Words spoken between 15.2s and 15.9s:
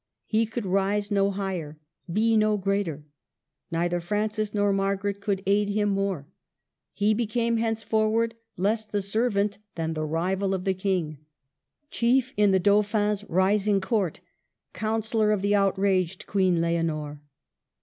of the out